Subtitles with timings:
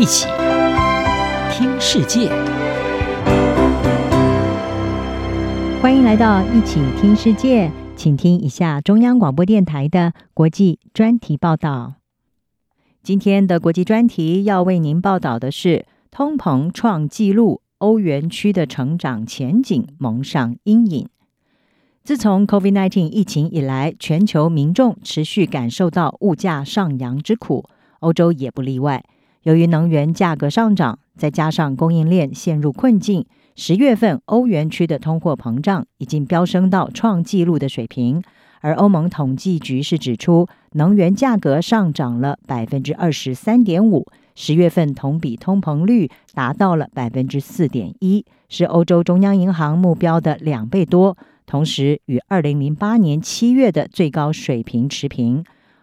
[0.00, 0.26] 一起
[1.52, 2.30] 听世界，
[5.82, 11.96] 欢迎来到一起听世界，请听一下中央广播电台的国际专题报道。
[13.02, 21.10] 今天的国际专题要为您报道的是：通膨创纪录，欧元区的成长前景蒙上阴影。
[22.02, 27.66] 自从 COVID-19 疫情以来，全球民众持续感受到物价上扬之苦。
[27.98, 29.04] 欧洲也不例外。
[29.42, 33.24] 由于能源价格上涨，再加上供应链陷入困境，
[33.56, 38.22] 十月份欧元区的通货膨胀已经飙升到创纪录的水平。
[38.60, 55.42] 而欧盟统计局是指出，能源价格上涨了百分之二十三点五，十月份同比通膨率达到了百分之四点一，是欧洲中央银行目标的两倍多，同时与二零零八年七月的最高水平持平。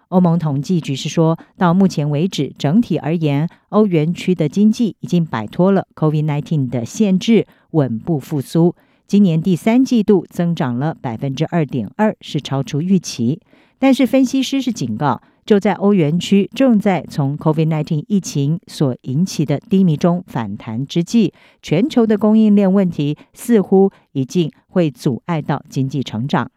[0.09, 8.75] 欧盟统计局是说，到目前为止，整体而言，欧元区的经济已经摆脱了 COVID-19 的限制，稳步复苏。
[9.05, 13.39] 今年第三季度增长了百分之二点二，是超出预期。
[13.79, 21.31] 但是分析师是警告，就在欧元区正在从 COVID-19 疫情所引起的低迷中反弹之际，
[21.61, 26.49] 全球的供应链问题似乎已经会阻碍到经济成长。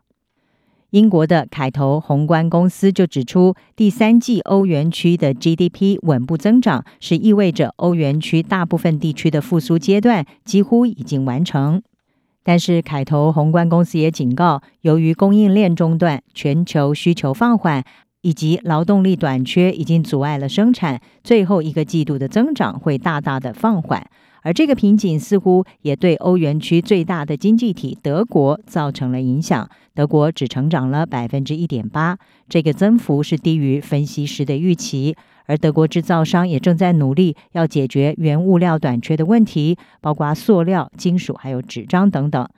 [0.91, 11.83] 英国的凯投宏观公司就指出，第三季欧元区的 GDP 稳步增长，是意味着欧元区大部分地区的复苏阶段几乎已经完成。
[12.43, 17.85] 但是，凯投宏观公司也警告，由于供应链中断、全球需求放缓
[18.23, 24.07] 以及劳动力短缺，已经阻碍了生产，最后一个季度的增长会大大的放缓。
[24.43, 29.69] 而这个瓶颈似乎也对欧元区最大的经济体德国造成了影响。
[29.95, 32.17] 德国只成长了百分之一点八，
[32.49, 35.15] 这个增幅是低于分析师的预期。
[35.45, 42.49] 而德国制造商也正在努力要解决原物料短缺的问题，包括塑料、金属还有纸张等等。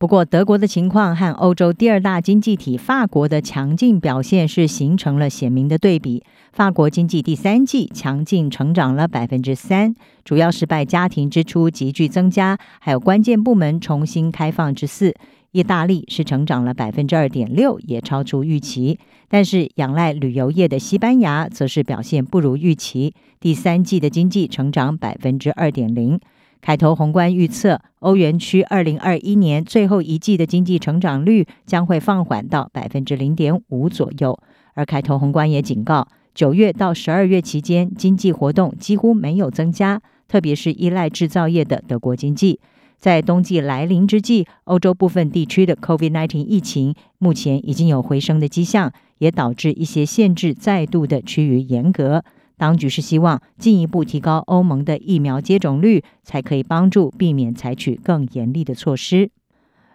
[0.00, 6.22] 不过，德国的情况和欧洲第二大经济体法国的强劲表现是形成了鲜明的对比。
[6.52, 15.16] 法国经济第三季强劲成长了百分之三，主要是拜家庭支出急剧增加，还有关键部门重新开放之赐。
[15.50, 19.00] 意大利是成长了百分之二点六，也超出预期。
[19.28, 26.20] 但是，仰赖旅游业的西班牙则是表现不如预期，第三季的经济成长百分之二点零。
[26.60, 34.38] 凯投宏观预测，欧元区二零二一年最后一季的经济成长率将会放缓到百分之零点五左右。
[34.74, 42.60] 而凯投宏观也警告，九月到十二月期间，经济活动几乎没有增加，特别是依赖制造业的德国经济。
[42.98, 52.24] 在冬季来临之际，欧洲部分地区的 COVID-19 疫情目前已经有回升的迹象，也导致一些限制再度的趋于严格。
[52.58, 59.30] 当局是希望进一步提高欧盟的疫苗接种率，才可以帮助避免采取更严厉的措施。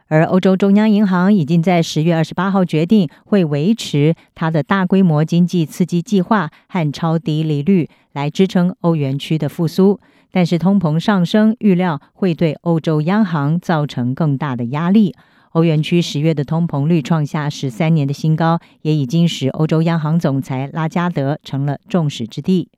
[0.08, 10.00] 而欧洲中央银行已经在十月二十八号决定，会维持它的大规模经济刺激计划和超低利率，来支撑欧元区的复苏。
[10.32, 15.14] 但是通膨上升，预料会对欧洲央行造成更大的压力。
[15.54, 22.70] 欧元区十月的通膨率创下十三年的新高，也已经使欧洲央行总裁拉加德成了众矢之的。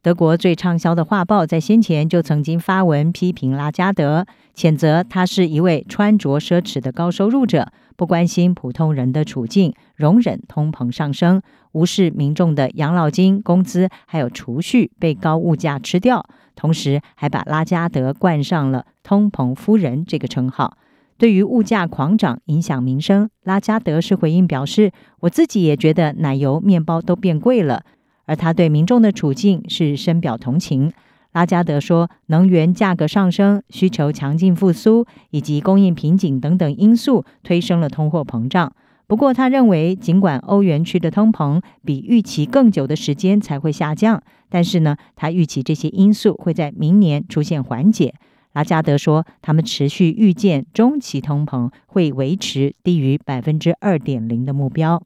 [0.00, 4.24] 德国最畅销的画报在先前就曾经发文批评拉加德，
[4.56, 11.42] 谴责他是一位穿着奢侈的高收入者，不关心普通人的处境，容忍通膨上升，
[11.72, 16.24] 无视民众的养老金、工资还有储蓄被高物价吃掉，
[16.56, 20.78] 同时还把拉加德冠上了“通膨夫人”这个称号。
[21.18, 27.82] 对于物价狂涨影响民生，拉加德是回应表示：“我自己也觉得奶油、面包都变贵了。”
[28.24, 30.92] 而他对民众的处境是深表同情。
[31.32, 38.72] 拉加德说：“能源价格上升、需求强劲复苏以及供应瓶颈等等因素推升了通货膨胀。
[39.06, 48.14] 不过，他认为尽管欧元区的通膨比预期更久的时间才会下降，但是呢，他预期这些因素会在明年出现缓解。”
[48.52, 55.02] 拉加德说，他们持续预见中期通膨会维持低于百分之二点零的目标。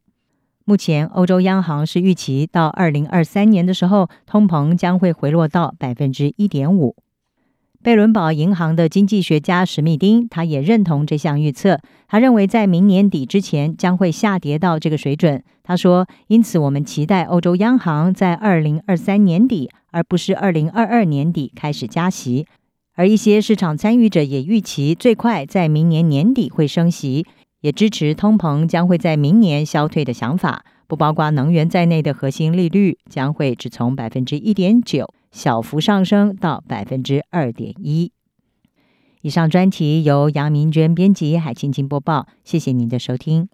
[0.65, 6.95] 目前，欧洲央行是预期到二零二三年的时候，通膨将会回落到百分之一点五。
[7.83, 11.81] 贝伦堡银行的经济学家史密丁，他也认同这项预测。
[12.07, 15.43] 他认为，在明年底之前将会下跌到这个水准。
[15.65, 22.47] 他说：“因此，我们期待欧洲央行在二零二三年底，而不是二零二二年底开始加息。”
[23.03, 27.27] 而一些市场参与者也预期最快在明年年底会升息，
[27.61, 30.65] 也支持通膨将会在明年消退的想法。
[30.87, 38.13] 不包括能源在内的核心利率将会只从百分之一点九小幅上升到百分之二点一。
[39.23, 42.29] 以上专题由杨明娟编辑，海青青播报。
[42.45, 43.49] 谢谢您的收听。